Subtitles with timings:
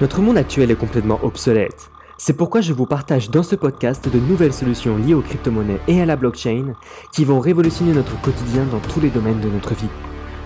[0.00, 1.88] Notre monde actuel est complètement obsolète.
[2.18, 6.02] C'est pourquoi je vous partage dans ce podcast de nouvelles solutions liées aux crypto-monnaies et
[6.02, 6.74] à la blockchain
[7.12, 9.88] qui vont révolutionner notre quotidien dans tous les domaines de notre vie.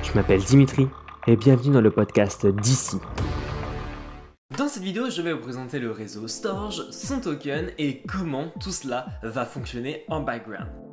[0.03, 0.87] Je m'appelle Dimitri
[1.27, 2.99] et bienvenue dans le podcast d'ici.
[4.59, 8.73] Dans cette vidéo, je vais vous présenter le réseau Storage, son token et comment tout
[8.73, 10.88] cela va fonctionner en background.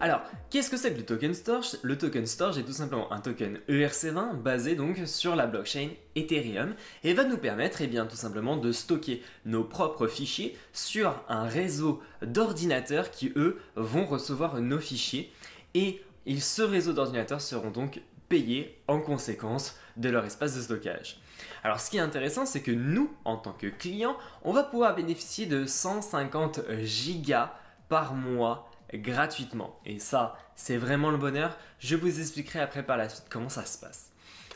[0.00, 1.76] Alors, qu'est-ce que c'est que le token storage?
[1.82, 6.74] Le token storage est tout simplement un token ERC20 basé donc sur la blockchain Ethereum
[7.04, 11.44] et va nous permettre eh bien, tout simplement de stocker nos propres fichiers sur un
[11.44, 15.32] réseau d'ordinateurs qui eux vont recevoir nos fichiers
[15.74, 16.02] et
[16.38, 21.20] ce réseau d'ordinateurs seront donc payés en conséquence de leur espace de stockage.
[21.62, 24.94] Alors ce qui est intéressant, c'est que nous, en tant que clients, on va pouvoir
[24.94, 27.52] bénéficier de 150 gigas
[27.88, 29.78] par mois gratuitement.
[29.86, 31.56] Et ça, c'est vraiment le bonheur.
[31.78, 34.10] Je vous expliquerai après par la suite comment ça se passe.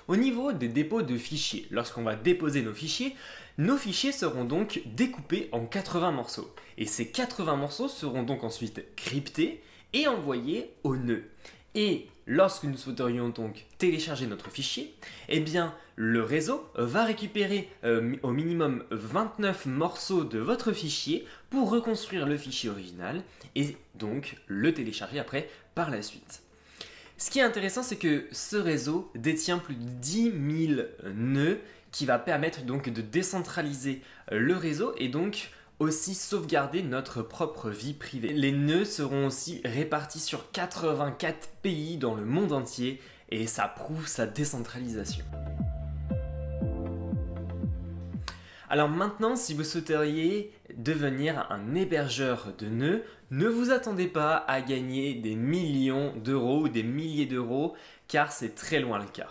[0.06, 3.14] Au niveau des dépôts de fichiers, lorsqu'on va déposer nos fichiers,
[3.58, 6.54] nos fichiers seront donc découpés en 80 morceaux.
[6.78, 9.62] Et ces 80 morceaux seront donc ensuite cryptés
[9.92, 11.24] et envoyés au nœud.
[11.80, 14.92] Et lorsque nous souhaiterions donc télécharger notre fichier,
[15.28, 21.70] eh bien le réseau va récupérer euh, au minimum 29 morceaux de votre fichier pour
[21.70, 23.22] reconstruire le fichier original
[23.54, 26.42] et donc le télécharger après par la suite.
[27.16, 30.32] Ce qui est intéressant, c'est que ce réseau détient plus de 10
[30.74, 30.80] 000
[31.14, 31.60] nœuds
[31.92, 37.94] qui va permettre donc de décentraliser le réseau et donc aussi sauvegarder notre propre vie
[37.94, 38.32] privée.
[38.32, 44.06] Les nœuds seront aussi répartis sur 84 pays dans le monde entier et ça prouve
[44.06, 45.24] sa décentralisation.
[48.70, 54.60] Alors maintenant, si vous souhaiteriez devenir un hébergeur de nœuds, ne vous attendez pas à
[54.60, 57.74] gagner des millions d'euros ou des milliers d'euros,
[58.08, 59.28] car c'est très loin le cas.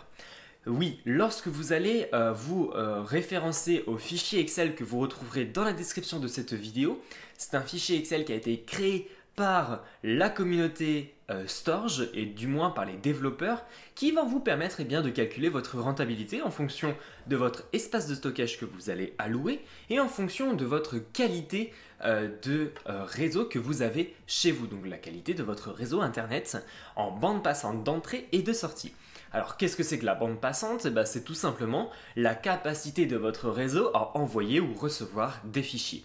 [0.66, 5.64] Oui, lorsque vous allez euh, vous euh, référencer au fichier Excel que vous retrouverez dans
[5.64, 7.00] la description de cette vidéo,
[7.38, 12.46] c'est un fichier Excel qui a été créé par la communauté euh, Storge et du
[12.46, 16.50] moins par les développeurs qui vont vous permettre eh bien, de calculer votre rentabilité en
[16.50, 16.94] fonction
[17.26, 21.72] de votre espace de stockage que vous allez allouer et en fonction de votre qualité
[22.04, 26.56] de réseau que vous avez chez vous, donc la qualité de votre réseau internet
[26.94, 28.94] en bande passante d'entrée et de sortie.
[29.32, 30.86] Alors qu'est-ce que c'est que la bande passante?
[30.86, 35.62] Eh ben, C'est tout simplement la capacité de votre réseau à envoyer ou recevoir des
[35.62, 36.04] fichiers.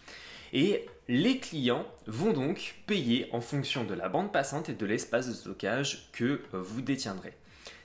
[0.53, 5.27] Et les clients vont donc payer en fonction de la bande passante et de l'espace
[5.27, 7.33] de stockage que vous détiendrez.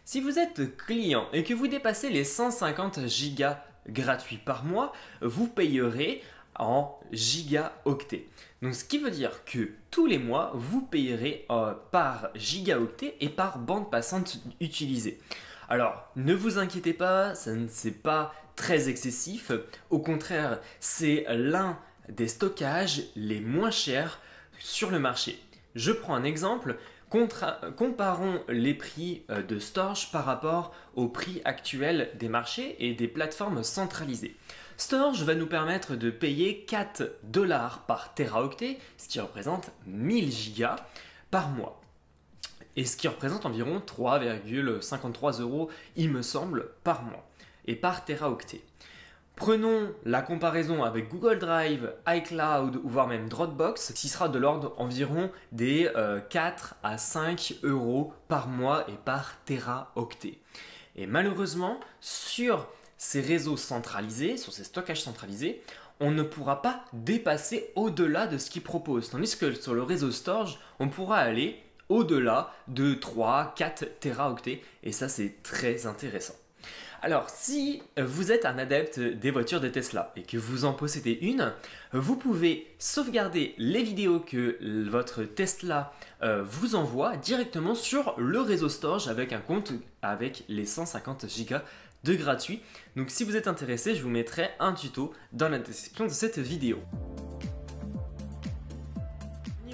[0.05, 5.49] Si vous êtes client et que vous dépassez les 150 gigas gratuits par mois, vous
[5.49, 6.23] payerez
[6.59, 8.27] en gigaoctets.
[8.63, 13.29] Donc ce qui veut dire que tous les mois, vous payerez euh, par gigaoctet et
[13.29, 15.21] par bande passante utilisée.
[15.69, 19.53] Alors, ne vous inquiétez pas, ça ne c'est pas très excessif.
[19.91, 21.79] Au contraire, c'est l'un
[22.09, 24.21] des stockages les moins chers
[24.59, 25.39] sur le marché.
[25.75, 26.79] Je prends un exemple.
[27.11, 33.09] comparons les prix euh, de storage par rapport au prix actuel des marchés et des
[33.09, 34.37] plateformes centralisées.
[34.77, 40.77] Storage va nous permettre de payer 4 dollars par teraoctet, ce qui représente 1000 gigas
[41.31, 41.81] par mois.
[42.77, 47.29] Et ce qui représente environ 3,53 euros, il me semble, par mois
[47.67, 48.63] et par teraoctet.
[49.39, 54.75] Prenons la comparaison avec Google Drive, iCloud ou voire même Dropbox, qui sera de l'ordre
[54.79, 55.89] environ des
[56.29, 60.39] 4 euh, à 5 euros par mois et par teraoctet.
[60.97, 62.67] Et malheureusement, sur
[62.97, 65.63] ces réseaux centralisés, sur ces stockages centralisés,
[66.01, 69.11] on ne pourra pas dépasser au-delà de ce qu'ils proposent.
[69.11, 74.63] Tandis que sur le réseau storage, on pourra aller au-delà de 3, 4 teraoctets.
[74.83, 76.35] Et ça, c'est très intéressant.
[77.01, 81.17] Alors, si vous êtes un adepte des voitures de Tesla et que vous en possédez
[81.23, 81.53] une,
[81.93, 84.59] vous pouvez sauvegarder les vidéos que
[84.91, 85.93] votre Tesla
[86.23, 91.57] euh, vous envoie directement sur le réseau storage avec un compte avec les 150 Go
[92.05, 92.61] de gratuit.
[92.97, 96.39] Donc si vous êtes intéressé, je vous mettrai un tuto dans la description de cette
[96.39, 96.79] vidéo.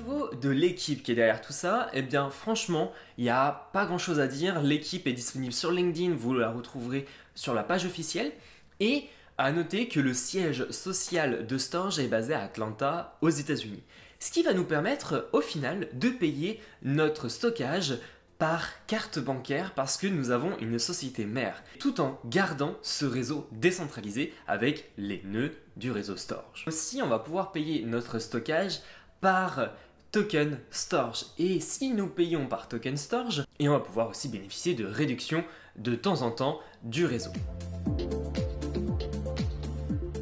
[0.05, 3.71] Au niveau de l'équipe qui est derrière tout ça, eh bien franchement, il n'y a
[3.73, 4.61] pas grand chose à dire.
[4.61, 8.33] L'équipe est disponible sur LinkedIn, vous la retrouverez sur la page officielle.
[8.81, 9.05] Et
[9.39, 13.83] à noter que le siège social de Storage est basé à Atlanta, aux États-Unis.
[14.19, 17.95] Ce qui va nous permettre au final de payer notre stockage
[18.39, 23.49] par carte bancaire parce que nous avons une société mère, tout en gardant ce réseau
[23.53, 26.65] décentralisé avec les nœuds du réseau Storage.
[26.67, 28.81] Aussi, on va pouvoir payer notre stockage
[29.21, 29.71] par
[30.15, 31.27] token storage.
[31.39, 35.43] Et si nous payons par token storage, et on va pouvoir aussi bénéficier de réductions
[35.75, 37.33] de temps en temps du réseau.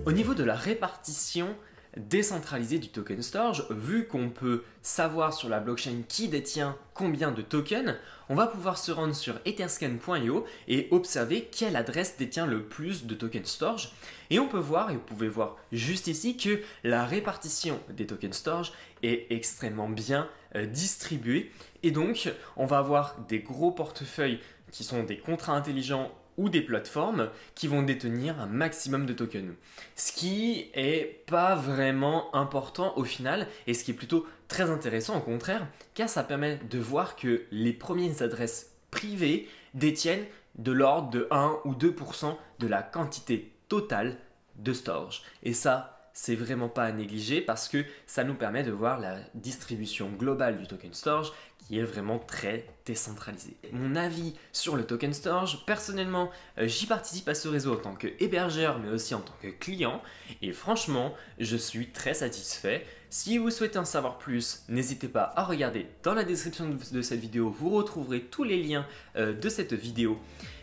[0.07, 1.55] Au niveau de la répartition
[1.97, 7.43] décentralisée du token storage, vu qu'on peut savoir sur la blockchain qui détient combien de
[7.43, 7.95] tokens,
[8.29, 13.15] on va pouvoir se rendre sur etherscan.io et observer quelle adresse détient le plus de
[13.15, 13.93] tokens storage.
[14.31, 18.37] Et on peut voir, et vous pouvez voir juste ici, que la répartition des tokens
[18.37, 18.73] storage
[19.03, 21.51] est extrêmement bien euh, distribuée.
[21.83, 24.41] Et donc, on va avoir des gros portefeuilles
[24.71, 29.55] qui sont des contrats intelligents ou des plateformes qui vont détenir un maximum de tokens.
[29.97, 35.17] Ce qui est pas vraiment important au final et ce qui est plutôt très intéressant
[35.17, 40.27] au contraire car ça permet de voir que les premières adresses privées détiennent
[40.57, 44.19] de l'ordre de 1 ou 2% de la quantité totale
[44.57, 45.23] de storage.
[45.43, 49.17] Et ça, c'est vraiment pas à négliger parce que ça nous permet de voir la
[49.35, 51.33] distribution globale du token storage
[51.67, 53.57] qui est vraiment très décentralisé.
[53.73, 57.95] Mon avis sur le token storage, personnellement, euh, j'y participe à ce réseau en tant
[57.95, 60.03] que hébergeur mais aussi en tant que client
[60.43, 62.85] et franchement, je suis très satisfait.
[63.11, 67.21] Si vous souhaitez en savoir plus, n'hésitez pas à regarder dans la description de cette
[67.21, 68.87] vidéo, vous retrouverez tous les liens
[69.17, 70.19] euh, de cette vidéo.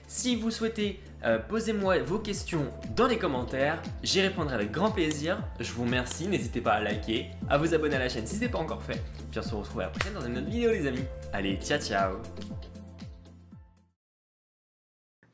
[0.10, 2.66] Si vous souhaitez, euh, posez-moi vos questions
[2.96, 5.38] dans les commentaires, j'y répondrai avec grand plaisir.
[5.60, 8.42] Je vous remercie, n'hésitez pas à liker, à vous abonner à la chaîne si ce
[8.42, 9.00] n'est pas encore fait.
[9.30, 11.06] Puis on se retrouve prochaine dans une autre vidéo les amis.
[11.32, 12.18] Allez, ciao ciao